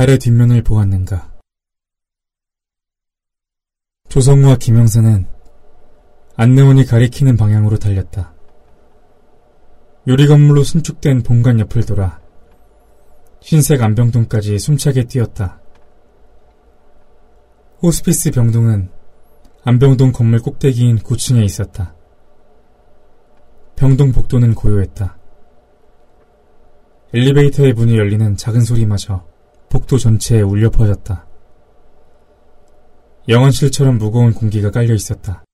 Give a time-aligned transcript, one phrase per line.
[0.00, 1.30] 달의 뒷면을 보았는가.
[4.08, 5.26] 조성우와 김영사는
[6.36, 8.32] 안내원이 가리키는 방향으로 달렸다.
[10.06, 12.18] 유리 건물로 신축된 본관 옆을 돌아
[13.42, 15.60] 흰색 안병동까지 숨차게 뛰었다.
[17.82, 18.90] 호스피스 병동은
[19.64, 21.94] 안병동 건물 꼭대기인 9층에 있었다.
[23.76, 25.18] 병동 복도는 고요했다.
[27.12, 29.28] 엘리베이터의 문이 열리는 작은 소리마저
[29.70, 31.26] 복도 전체에 울려 퍼졌다.
[33.28, 35.44] 영안실처럼 무거운 공기가 깔려 있었다.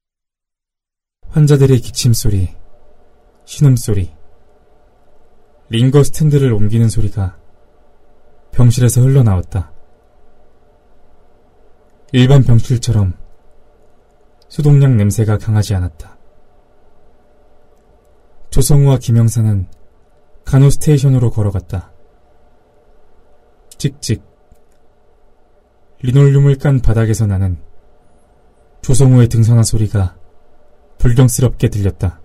[1.29, 2.49] 환자들의 기침소리,
[3.45, 4.11] 신음소리,
[5.69, 7.37] 링거 스탠드를 옮기는 소리가
[8.53, 9.71] 병실에서 흘러나왔다.
[12.13, 13.13] 일반 병실처럼
[14.49, 16.17] 소독약 냄새가 강하지 않았다.
[18.49, 19.69] 조성우와 김영사는
[20.47, 21.93] 간호 스테이션으로 걸어갔다.
[23.79, 24.23] 찍찍.
[26.03, 27.59] 리놀륨을 깐 바닥에서 나는
[28.83, 30.17] 조성우의 등산화 소리가
[30.99, 32.21] 불경스럽게 들렸다.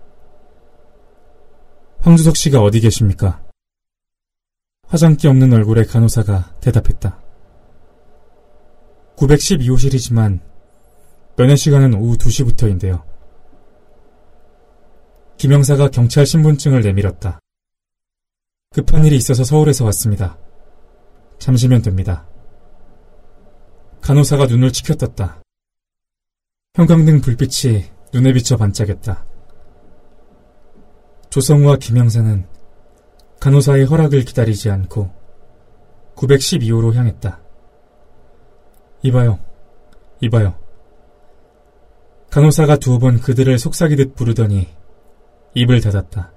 [2.00, 3.42] 황주석 씨가 어디 계십니까?
[4.86, 7.18] 화장기 없는 얼굴의 간호사가 대답했다.
[9.16, 10.40] 912호실이지만
[11.36, 13.02] 면회 시간은 오후 2시부터인데요.
[15.38, 17.40] 김영사가 경찰 신분증을 내밀었다.
[18.74, 20.38] 급한 일이 있어서 서울에서 왔습니다.
[21.42, 22.24] 잠시면 됩니다.
[24.00, 25.42] 간호사가 눈을 치켜떴다.
[26.74, 29.26] 형광등 불빛이 눈에 비쳐 반짝였다.
[31.30, 32.46] 조성우와 김영사는
[33.40, 35.10] 간호사의 허락을 기다리지 않고
[36.14, 37.40] 912호로 향했다.
[39.02, 39.40] 이봐요.
[40.20, 40.56] 이봐요.
[42.30, 44.68] 간호사가 두어 번 그들을 속삭이듯 부르더니
[45.54, 46.32] 입을 닫았다.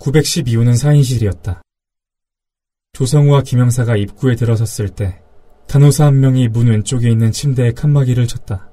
[0.00, 1.63] 912호는 사인실이었다.
[2.94, 5.20] 조성우와 김영사가 입구에 들어섰을 때
[5.68, 8.70] 간호사 한 명이 문 왼쪽에 있는 침대에 칸막이를 쳤다.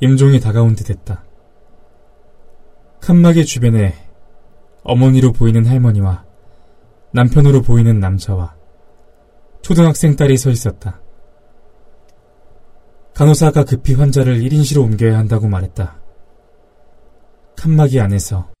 [0.00, 1.24] 임종이 다가온 듯 했다.
[3.00, 3.94] 칸막이 주변에
[4.84, 6.24] 어머니로 보이는 할머니와
[7.12, 8.54] 남편으로 보이는 남자와
[9.62, 11.00] 초등학생 딸이 서 있었다.
[13.14, 16.00] 간호사가 급히 환자를 1인실로 옮겨야 한다고 말했다.
[17.56, 18.52] 칸막이 안에서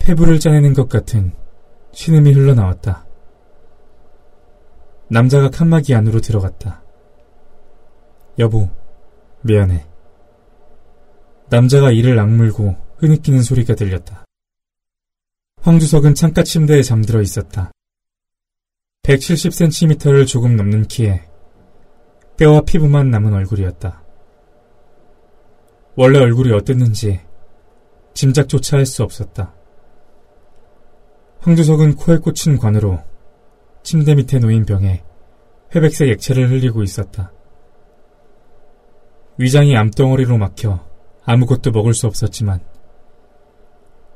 [0.00, 1.32] 폐부를 짜내는 것 같은
[1.92, 3.06] 신음이 흘러나왔다.
[5.10, 6.84] 남자가 칸막이 안으로 들어갔다.
[8.38, 8.70] 여보,
[9.42, 9.84] 미안해.
[11.48, 14.24] 남자가 이를 악물고 흐느끼는 소리가 들렸다.
[15.62, 17.72] 황주석은 창가 침대에 잠들어 있었다.
[19.02, 21.28] 170cm를 조금 넘는 키에
[22.36, 24.04] 뼈와 피부만 남은 얼굴이었다.
[25.96, 27.20] 원래 얼굴이 어땠는지
[28.14, 29.54] 짐작조차 할 수 없었다.
[31.40, 33.02] 황주석은 코에 꽂힌 관으로
[33.82, 35.02] 침대 밑에 놓인 병에
[35.74, 37.32] 회백색 액체를 흘리고 있었다.
[39.38, 40.84] 위장이 암덩어리로 막혀
[41.24, 42.60] 아무것도 먹을 수 없었지만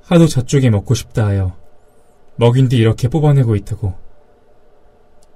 [0.02, 1.56] 하도 저쪽에 먹고 싶다 하여
[2.36, 3.94] 먹인 뒤 이렇게 뽑아내고 있다고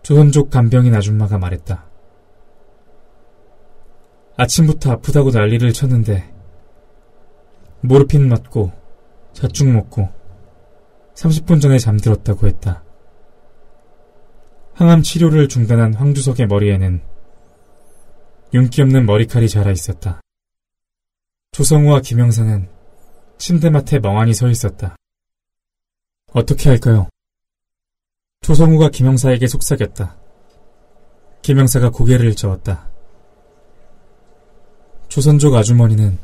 [0.03, 1.87] 조선족 간병인 아줌마가 말했다.
[4.37, 6.33] 아침부터 아프다고 난리를 쳤는데
[7.81, 8.73] 모르핀 맞고
[9.33, 10.09] 잣죽 먹고
[11.15, 12.85] 30분 전에 잠들었다고 했다.
[14.79, 17.03] 항암 치료를 중단한 황주석의 머리에는
[18.55, 20.21] 윤기 없는 머리칼이 자라 있었다.
[21.51, 22.69] 조성우와 김영사는
[23.39, 24.95] 침대맡에 멍하니 서 있었다.
[26.33, 27.09] 어떻게 할까요?
[28.43, 30.17] 조성우가 김영사에게 속삭였다.
[31.43, 32.89] 김영사가 고개를 저었다.
[35.09, 36.19] 조선족 아주머니는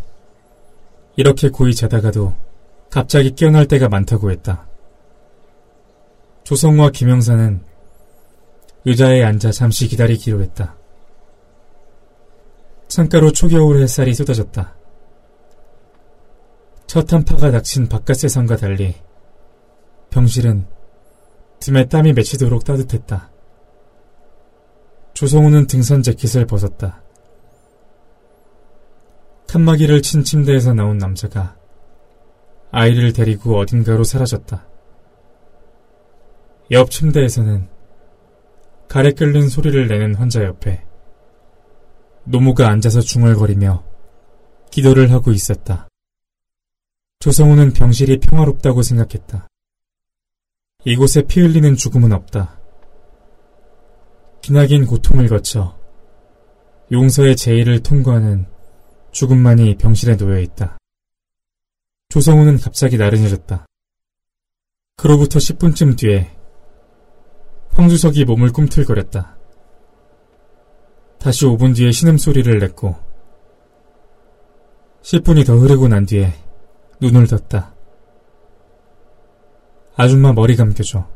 [1.16, 2.36] 이렇게 고이 자다가도
[2.88, 4.68] 갑자기 깨어날 때가 많다고 했다.
[6.44, 7.63] 조성우와 김영사는
[8.84, 10.76] 의자에 앉아 잠시 기다리기로 했다.
[12.88, 14.76] 창가로 초겨울 햇살이 쏟아졌다.
[16.86, 18.94] 첫 한파가 닥친 바깥 세상과 달리
[20.10, 20.66] 병실은
[21.60, 23.30] 등에 땀이 맺히도록 따뜻했다.
[25.14, 27.02] 조성우는 등산 재킷을 벗었다.
[29.48, 31.56] 칸막이를 친 침대에서 나온 남자가
[32.70, 34.66] 아이를 데리고 어딘가로 사라졌다.
[36.72, 37.73] 옆 침대에서는
[38.94, 40.86] 가래 끓는 소리를 내는 환자 옆에
[42.26, 43.82] 노모가 앉아서 중얼거리며
[44.70, 45.88] 기도를 하고 있었다.
[47.18, 49.48] 조성우는 병실이 평화롭다고 생각했다.
[50.84, 52.60] 이곳에 피 흘리는 죽음은 없다.
[54.42, 55.76] 기나긴 고통을 거쳐
[56.92, 58.46] 용서의 제의를 통과하는
[59.10, 60.78] 죽음만이 병실에 놓여 있다.
[62.10, 63.66] 조성우는 갑자기 나른해졌다.
[64.94, 66.43] 그로부터 10분쯤 뒤에
[67.74, 69.36] 황주석이 몸을 꿈틀거렸다.
[71.18, 72.96] 다시 5분 뒤에 신음소리를 냈고
[75.02, 76.32] 10분이 더 흐르고 난 뒤에
[77.00, 77.74] 눈을 떴다.
[79.96, 81.06] 아줌마 머리 감겨줘.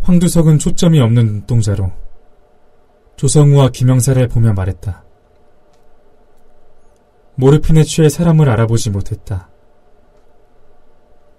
[0.00, 1.92] 황두석은 초점이 없는 눈동자로
[3.16, 5.04] 조성우와 김영사를 보며 말했다.
[7.34, 9.50] 모르핀에 취해 사람을 알아보지 못했다.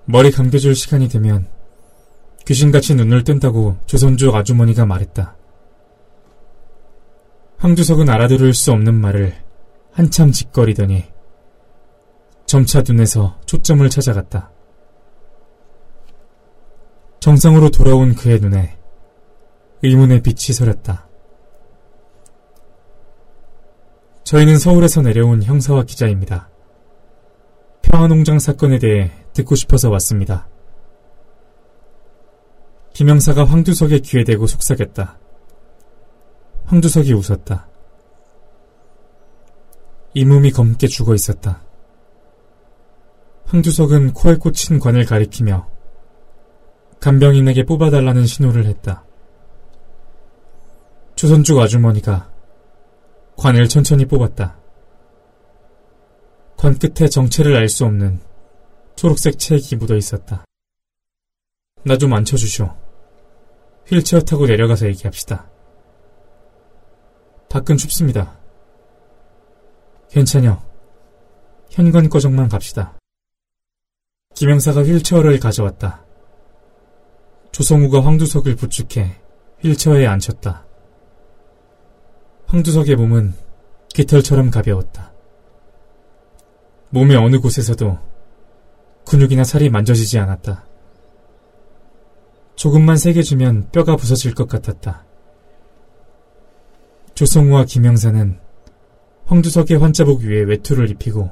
[0.06, 1.48] 머리 감겨줄 시간이 되면
[2.46, 5.36] 귀신같이 눈을 뜬다고 조선족 아주머니가 말했다.
[7.58, 9.36] 황두석은 알아들을 수 없는 말을
[9.92, 11.06] 한참 짓거리더니
[12.46, 14.52] 점차 눈에서 초점을 찾아갔다.
[17.20, 18.78] 정상으로 돌아온 그의 눈에
[19.84, 21.08] 의문의 빛이 서렸다.
[24.24, 26.50] 저희는 서울에서 내려온 형사와 기자입니다.
[27.82, 30.48] 평화농장 사건에 대해 듣고 싶어서 왔습니다.
[33.02, 35.18] 김영사가 황두석의 귀에 대고 속삭였다.
[36.66, 37.68] 황두석이 웃었다.
[40.14, 41.64] 이 몸이 검게 죽어 있었다.
[43.46, 45.68] 황두석은 코에 꽂힌 관을 가리키며
[47.00, 49.04] 간병인에게 뽑아달라는 신호를 했다.
[51.16, 52.32] 조선족 아주머니가
[53.36, 54.60] 관을 천천히 뽑았다.
[56.56, 58.20] 관 끝에 정체를 알 수 없는
[58.96, 60.46] 초록색 체액이 묻어 있었다.
[61.84, 62.91] 나 좀 앉혀주쇼.
[63.88, 65.50] 휠체어 타고 내려가서 얘기합시다.
[67.50, 68.40] 밖은 춥습니다.
[70.10, 70.62] 괜찮여.
[71.70, 72.98] 현관 거정만 갑시다.
[74.36, 76.06] 김영사가 휠체어를 가져왔다.
[77.52, 79.16] 조성우가 황두석을 부축해
[79.62, 80.66] 휠체어에 앉혔다.
[82.48, 83.34] 황두석의 몸은
[83.94, 85.14] 깃털처럼 가벼웠다.
[86.90, 87.98] 몸의 어느 곳에서도
[89.06, 90.66] 근육이나 살이 만져지지 않았다.
[92.62, 95.04] 조금만 세게 주면 뼈가 부서질 것 같았다.
[97.16, 98.40] 조성우와 김영사는
[99.26, 101.32] 황두석의 환자복 위에 외투를 입히고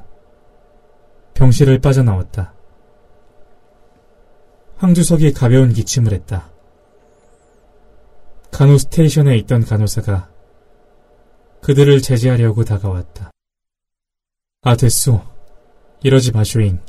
[1.34, 2.52] 병실을 빠져나왔다.
[4.78, 6.50] 황두석이 가벼운 기침을 했다.
[8.50, 10.28] 간호 스테이션에 있던 간호사가
[11.62, 13.30] 그들을 제지하려고 다가왔다.
[14.62, 15.22] 아, 됐소.
[16.02, 16.80] 이러지 마쇼잉.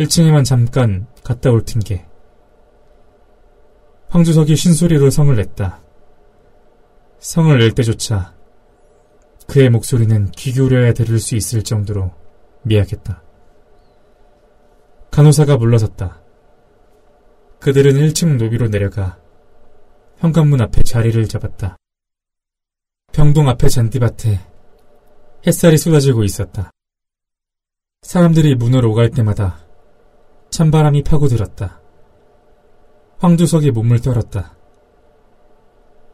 [0.00, 2.11] 1층에만 잠깐 갔다 올 텐게.
[4.12, 5.80] 황주석이 신소리로 성을 냈다.
[7.18, 8.34] 성을 낼 때조차
[9.48, 12.10] 그의 목소리는 귀 기울여야 들을 수 있을 정도로
[12.64, 13.22] 미약했다.
[15.10, 16.20] 간호사가 물러섰다.
[17.60, 19.18] 그들은 1층 노비로 내려가
[20.18, 21.78] 현관문 앞에 자리를 잡았다.
[23.14, 24.40] 병동 앞에 잔디밭에
[25.46, 26.70] 햇살이 쏟아지고 있었다.
[28.02, 29.64] 사람들이 문을 오갈 때마다
[30.50, 31.81] 찬바람이 파고들었다.
[33.26, 34.56] 황두석이 몸을 떨었다.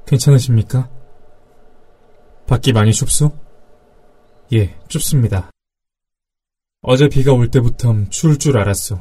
[0.07, 0.91] 괜찮으십니까?
[2.47, 3.33] 밖이 많이 춥소?
[4.53, 5.51] 예, 춥습니다.
[6.83, 9.01] 어제 비가 올 때부터 추울 줄 알았소.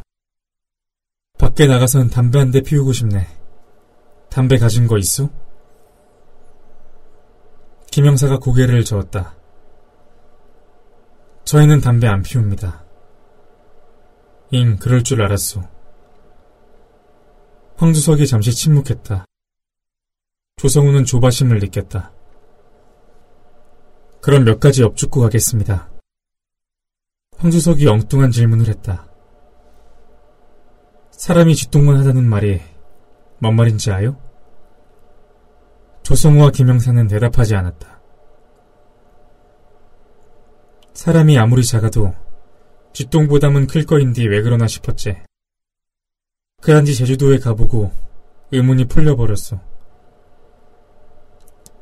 [1.37, 3.27] 밖에 나가선 담배 한 대 피우고 싶네.
[4.29, 5.29] 담배 가진 거 있어?
[7.91, 9.35] 김영사가 고개를 저었다.
[11.43, 12.85] 저희는 담배 안 피웁니다.
[14.51, 15.61] 잉, 그럴 줄 알았소.
[17.77, 19.25] 황주석이 잠시 침묵했다.
[20.55, 22.11] 조성우는 조바심을 느꼈다.
[24.19, 25.91] 그럼 몇 가지 엽죽고 가겠습니다.
[27.37, 29.07] 황주석이 엉뚱한 질문을 했다.
[31.11, 32.61] 사람이 쥐똥만 하다는 말이
[33.37, 34.19] 뭔 말인지 아요?
[36.01, 38.01] 조성우와 김영사는 대답하지 않았다.
[40.95, 42.15] 사람이 아무리 작아도
[42.93, 45.26] 쥐똥보담은 클 거인디 왜 그러나 싶었지.
[46.61, 47.91] 그한지 제주도에 가보고
[48.51, 49.59] 의문이 풀려버렸어.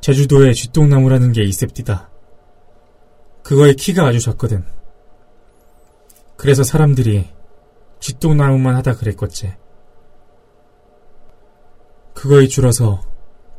[0.00, 2.10] 제주도에 쥐똥나무라는 게 있습디다.
[3.42, 4.64] 그거의 키가 아주 작거든.
[6.36, 7.28] 그래서 사람들이
[8.00, 9.54] 쥐똥나무만 하다 그랬겠지.
[12.14, 13.00] 그거에 줄어서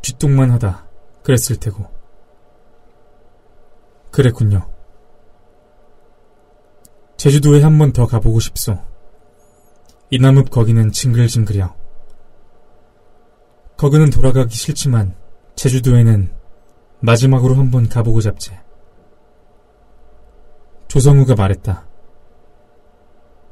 [0.02, 0.88] 쥐똥만 하다
[1.24, 1.86] 그랬을 테고.
[4.12, 4.70] 그랬군요.
[7.18, 8.78] 제주도에 한 번 더 가보고 싶소.
[10.10, 11.76] 이나무 거기는 징글징글여.
[13.76, 15.16] 거기는 돌아가기 싫지만
[15.56, 16.32] 제주도에는
[17.02, 18.52] 마지막으로 한번 가보고 잡지.
[20.88, 21.86] 조성우가 말했다.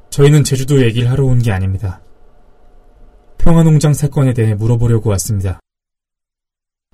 [0.10, 2.02] 저희는 제주도 얘기를 하러 온 게 아닙니다.
[3.38, 5.60] 평화농장 사건에 대해 물어보려고 왔습니다.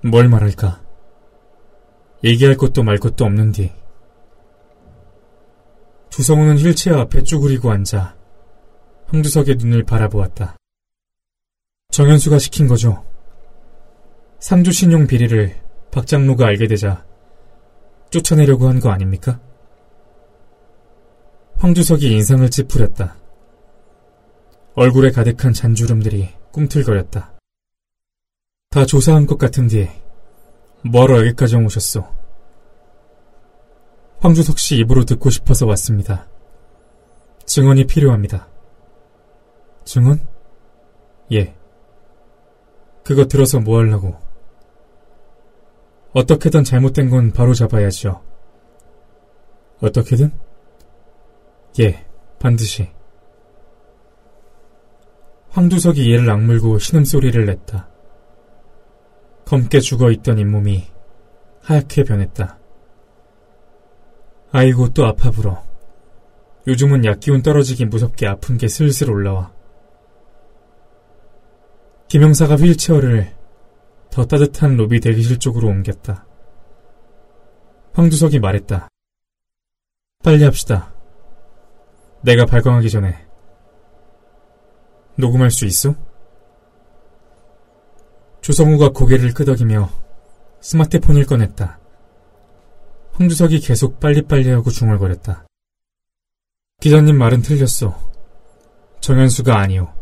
[0.04, 0.82] 뭘 말할까?
[2.24, 3.72] 얘기할 것도 말 것도 없는디.
[6.10, 8.16] 주성우는 휠체어 앞에 쭈그리고 앉아
[9.12, 10.56] 황두석의 눈을 바라보았다.
[11.90, 13.04] 정현수가 시킨 거죠.
[14.40, 15.54] 상주신용 비리를
[15.90, 17.04] 박 장로가 알게 되자
[18.10, 19.38] 쫓아내려고 한 거 아닙니까?
[21.58, 23.16] 황주석이 인상을 찌푸렸다.
[24.74, 27.34] 얼굴에 가득한 잔주름들이 꿈틀거렸다.
[28.70, 30.02] 다 조사한 것 같은데
[30.84, 32.02] 뭐하러 여기까지 오셨소?
[34.20, 36.26] 황주석 씨 입으로 듣고 싶어서 왔습니다.
[37.44, 38.51] 증언이 필요합니다.
[39.84, 40.20] 증언?
[41.32, 41.54] 예.
[43.04, 44.16] 그거 들어서 뭐 하려고?
[46.12, 48.22] 어떻게든 잘못된 건 바로 잡아야죠.
[49.80, 50.32] 어떻게든?
[51.80, 52.04] 예,
[52.38, 52.88] 반드시.
[55.50, 57.88] 황두석이 이를 악물고 신음소리를 냈다.
[59.46, 60.86] 검게 죽어있던 잇몸이
[61.62, 62.58] 하얗게 변했다.
[64.50, 65.62] 아이고 또 아파 불어.
[66.66, 69.52] 요즘은 약 기운 떨어지기 무섭게 아픈 게 슬슬 올라와.
[72.12, 73.34] 김영사가 휠체어를
[74.10, 76.26] 더 따뜻한 로비 대기실 쪽으로 옮겼다.
[77.94, 78.90] 황두석이 말했다.
[80.22, 80.92] 빨리 합시다.
[82.20, 83.16] 내가 발광하기 전에.
[85.16, 85.94] 녹음할 수 있어?
[88.42, 89.88] 조성우가 고개를 끄덕이며
[90.60, 91.80] 스마트폰을 꺼냈다.
[93.12, 95.46] 황두석이 계속 빨리빨리 하고 중얼거렸다.
[96.78, 97.98] 기자님 말은 틀렸어.
[99.00, 100.01] 정현수가 아니오.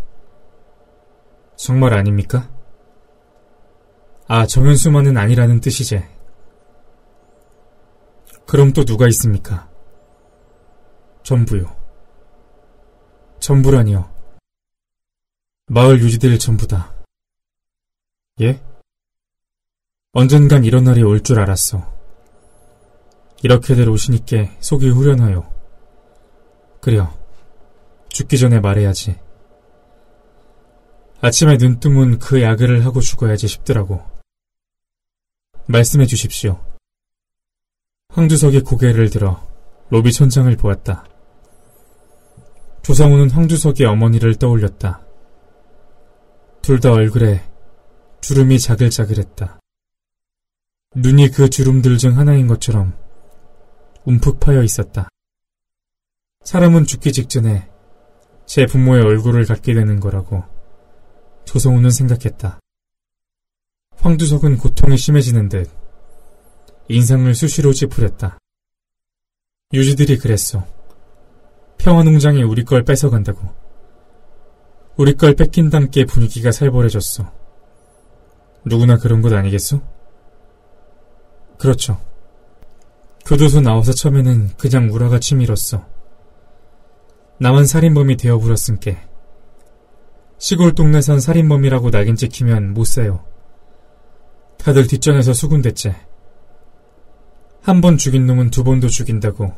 [1.62, 2.50] 정말 아닙니까?
[4.26, 6.09] 아, 정현수만은 아니라는 뜻이제.
[8.47, 9.69] 그럼 또 누가 있습니까?
[11.23, 11.76] 전부요.
[13.40, 14.11] 전부라니요.
[15.67, 16.95] 마을 유지들 전부다.
[18.40, 18.62] 예?
[20.12, 21.87] 언젠간 이런 날이 올 줄 알았어.
[23.43, 25.52] 이렇게들 오시니께 속이 후련하요.
[26.81, 27.12] 그래요.
[28.09, 29.21] 죽기 전에 말해야지.
[31.23, 34.03] 아침에 눈 뜨면 그 야근을 하고 죽어야지 싶더라고.
[35.67, 36.65] 말씀해 주십시오.
[38.09, 39.47] 황주석이 고개를 들어
[39.91, 41.05] 로비 천장을 보았다.
[42.83, 45.03] 조성우는 황주석의 어머니를 떠올렸다.
[46.62, 47.43] 둘 다 얼굴에
[48.23, 49.61] 주름이 자글자글했다.
[50.97, 52.95] 눈이 그 주름들 중 하나인 것처럼
[54.05, 55.09] 움푹 파여 있었다.
[56.45, 57.71] 사람은 죽기 직전에
[58.47, 60.43] 제 부모의 얼굴을 갖게 되는 거라고
[61.44, 62.61] 조성우는 생각했다.
[63.97, 65.70] 황두석은 고통이 심해지는 듯
[66.88, 68.38] 인상을 수시로 찌푸렸다.
[69.73, 70.66] 유지들이 그랬어.
[71.78, 73.40] 평화농장이 우리 걸 뺏어간다고.
[74.97, 77.32] 우리 걸 뺏긴 담께 분위기가 살벌해졌어.
[78.64, 79.80] 누구나 그런 것 아니겠소?
[81.59, 82.00] 그렇죠.
[83.26, 85.87] 교도소 나와서 처음에는 그냥 우라가 치밀었어.
[87.38, 89.10] 나만 살인범이 되어버렸음께.
[90.40, 93.23] 시골 동네선 살인범이라고 낙인 찍히면 못 사요.
[94.56, 95.94] 다들 뒷전에서 수군댔지.
[97.61, 99.52] 한 번 죽인 놈은 두 번도 죽인다고.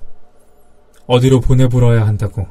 [1.06, 2.48] 어디로 보내불어야 한다고.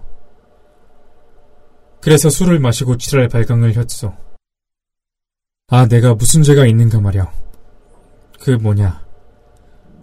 [2.00, 4.15] 그래서 술을 마시고 지랄 발광을 했어.
[5.67, 7.29] 아, 내가 무슨 죄가 있는가 말이야.
[8.39, 9.05] 그 뭐냐.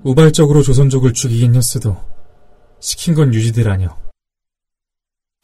[0.04, 1.96] 우발적으로 조선족을 죽이긴 했어도
[2.78, 3.98] 시킨 건 유지들 아니여.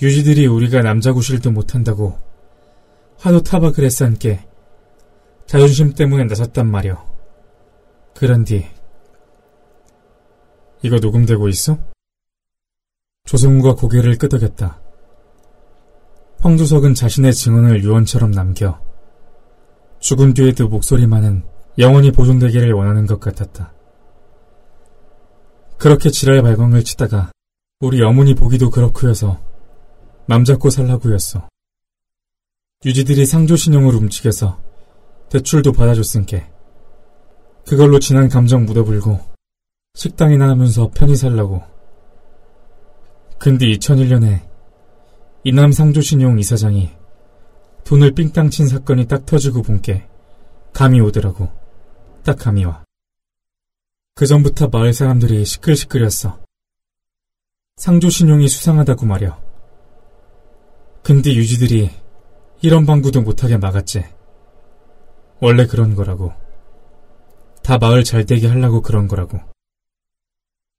[0.02, 2.33] 유지들이 우리가 남자 구실도 못한다고
[3.18, 4.46] 하도 타박을 했산께
[5.46, 6.96] 자존심 때문에 나섰단 말이오.
[8.14, 8.66] 그런 뒤
[10.82, 11.78] 이거 녹음되고 있어?
[13.24, 14.80] 조성우가 고개를 끄덕였다.
[16.40, 18.78] 황두석은 자신의 증언을 유언처럼 남겨
[20.00, 21.42] 죽은 뒤에도 목소리만은
[21.78, 23.72] 영원히 보존되기를 원하는 것 같았다.
[25.78, 27.32] 그렇게 지랄 발광을 치다가
[27.80, 29.40] 우리 어머니 보기도 그렇고 해서
[30.26, 31.48] 맘 잡고 살라고였어.
[32.84, 34.60] 유지들이 상조신용을 움직여서
[35.30, 36.46] 대출도 받아줬은게
[37.66, 39.18] 그걸로 지난 감정 묻어불고
[39.94, 41.62] 식당이나 하면서 편히 살라고.
[43.38, 44.42] 근데 2001년에
[45.44, 46.90] 이남 상조신용 이사장이
[47.84, 50.06] 돈을 삥땅 친 사건이 딱 터지고 본게
[50.72, 51.50] 감이 오더라고.
[52.22, 52.84] 딱 감이 와.
[54.14, 56.38] 그 전부터 마을 사람들이 시끌시끌했어.
[57.76, 59.38] 상조신용이 수상하다고 말이야.
[61.02, 62.03] 근데 유지들이
[62.64, 64.02] 이런 방구도 못하게 막았지.
[65.38, 66.32] 원래 그런 거라고.
[67.62, 69.38] 다 마을 잘 되게 하려고 그런 거라고.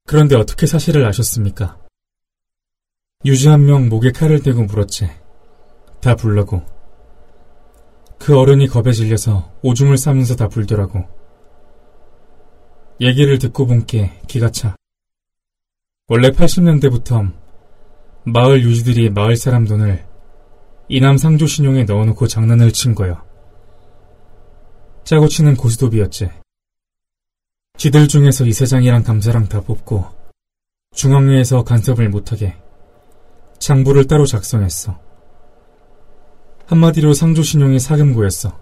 [0.07, 1.77] 그런데 어떻게 사실을 아셨습니까?
[3.23, 5.07] 유지 한 명 목에 칼을 대고 물었지.
[6.01, 6.63] 다 불라고.
[8.17, 11.05] 그 어른이 겁에 질려서 오줌을 싸면서 다 불더라고.
[12.99, 14.75] 얘기를 듣고 본 게 기가 차.
[16.07, 17.31] 원래 80년대부터
[18.23, 20.03] 마을 유지들이 마을 사람 돈을
[20.87, 23.23] 이남 상조 신용에 넣어놓고 장난을 친 거야.
[25.03, 26.29] 짜고 치는 고스톱이었지.
[27.77, 30.05] 지들 중에서 이사장이랑 감사랑 다 뽑고
[30.93, 32.55] 중앙회에서 간섭을 못하게
[33.59, 34.99] 장부를 따로 작성했어.
[36.67, 38.59] 한마디로 상조 신용이 사금고였어.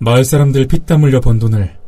[0.00, 1.78] 마을 사람들 피땀 흘려 번 돈을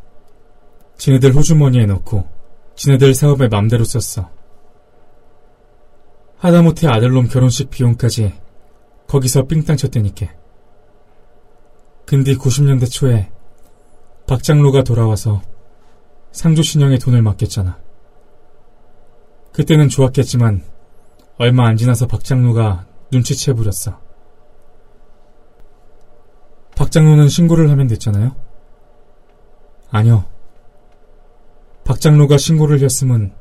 [0.97, 2.28] 지네들 호주머니에 넣고
[2.76, 4.30] 지네들 사업에 맘대로 썼어.
[6.38, 8.39] 하다못해 아들놈 결혼식 비용까지
[9.11, 10.29] 거기서 삥땅 쳤다니까.
[12.07, 13.29] 근데 90년대 초에
[14.29, 15.43] 박장로가 돌아와서
[16.31, 17.81] 상조신영에 돈을 맡겼잖아.
[19.52, 20.62] 그때는 좋았겠지만
[21.38, 23.99] 얼마 안 지나서 박장로가 눈치채 부렸어.
[26.76, 28.37] 박장로는 신고를 하면 됐잖아요?
[29.90, 30.25] 아니요.
[31.83, 33.35] 박장로가 신고를 했으면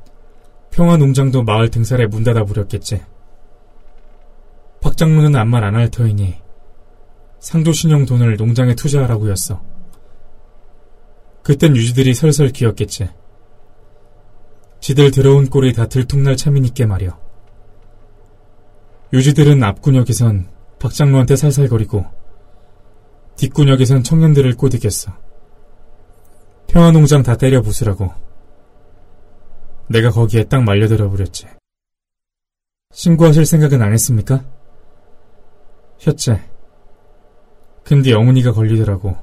[0.71, 3.03] 평화농장도 마을 등살에 문 닫아 부렸겠지.
[4.81, 6.35] 박 장로는 아무 말 안 할 터이니
[7.39, 9.61] 상조신용 돈을 농장에 투자하라고 였어.
[11.43, 13.09] 그땐 유지들이 설설 기었겠지.
[14.81, 17.17] 지들 들어온 꼴이 다 들통날 참이니께 말이여.
[19.13, 22.05] 유지들은 앞구역에선 박장로한테 살살거리고
[23.37, 25.11] 뒷구역에선 청년들을 꼬드겼어.
[26.67, 28.11] 평화농장 다 때려 부수라고.
[29.89, 31.47] 내가 거기에 딱 말려들어 버렸지.
[32.93, 34.43] 신고하실 생각은 안 했습니까?
[35.99, 36.41] 혔째.
[37.83, 39.17] 근데 어머니가 걸리더라고.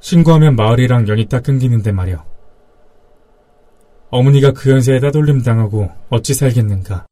[0.00, 2.24] 신고하면 마을이랑 연이 딱 끊기는데 말이야.
[4.10, 7.06] 어머니가 그 연세에 따돌림 당하고 어찌 살겠는가.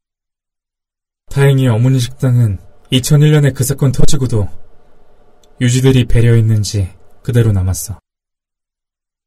[1.29, 2.59] 다행히 어머니 식당은
[2.91, 4.47] 2001년에 그 사건 터지고도
[5.59, 6.89] 유지들이 배려했는지
[7.21, 7.99] 그대로 남았어.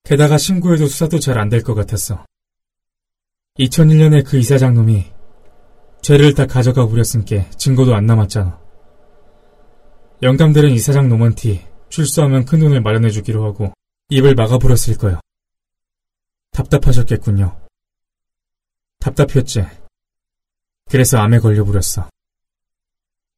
[0.05, 2.25] 게다가 신고해도 수사도 잘 안 될 것 같았어.
[3.59, 5.05] 2001년에 그 이사장 놈이
[6.01, 8.59] 죄를 다 가져가 버렸으니까 증거도 안 남았잖아.
[10.23, 13.73] 영감들은 이사장 놈한테 출소하면 큰 돈을 마련해 주기로 하고
[14.11, 15.21] 입을 막아버렸을 거야.
[16.53, 17.57] 답답하셨겠군요.
[18.99, 19.65] 답답했지.
[20.91, 22.09] 그래서 암에 걸려버렸어.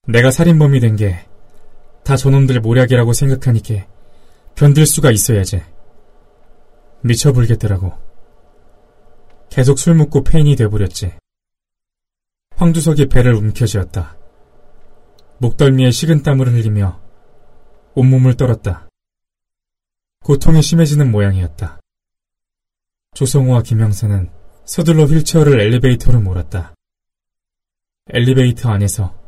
[0.09, 1.26] 내가 살인범이 된 게
[2.02, 3.87] 다 저놈들 모략이라고 생각하니까
[4.57, 5.62] 견딜 수가 있어야지.
[7.02, 7.92] 미쳐불겠더라고.
[9.50, 11.12] 계속 술 먹고 폐인이 돼버렸지.
[12.57, 14.16] 황두석이 배를 움켜쥐었다.
[15.42, 17.00] 목덜미에 식은땀을 흘리며
[17.94, 18.90] 온몸을 떨었다.
[20.22, 21.81] 고통이 심해지는 모양이었다.
[23.14, 24.31] 조성호와 김영선은
[24.66, 26.74] 서둘러 휠체어를 엘리베이터로 몰았다.
[28.11, 29.18] 엘리베이터 안에서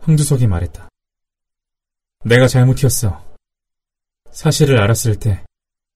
[0.00, 0.88] 황두석이 말했다.
[2.24, 3.36] 내가 잘못이었어.
[4.30, 5.44] 사실을 알았을 때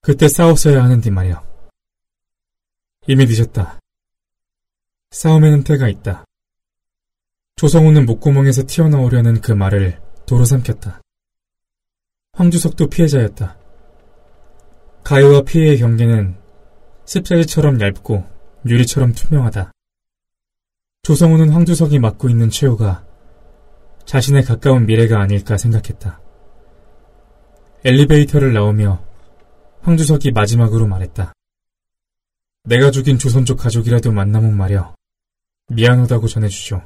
[0.02, 1.42] 그때 싸웠어야 하는데 말이야.
[3.08, 3.80] 이미 늦었다.
[5.12, 6.25] 싸움에는 때가 있다.
[7.56, 11.00] 조성우는 목구멍에서 튀어나오려는 그 말을 도로 삼켰다.
[12.34, 13.56] 황주석도 피해자였다.
[15.02, 16.36] 가해와 피해의 경계는
[17.06, 18.24] 습자지처럼 얇고
[18.66, 19.72] 유리처럼 투명하다.
[21.00, 23.06] 조성우는 황주석이 맡고 있는 최후가
[24.04, 26.20] 자신의 가까운 미래가 아닐까 생각했다.
[27.86, 29.02] 엘리베이터를 나오며
[29.80, 31.32] 황주석이 마지막으로 말했다.
[32.64, 34.94] 내가 죽인 조선족 가족이라도 만나면 말여
[35.68, 36.82] 미안하다고 전해주죠.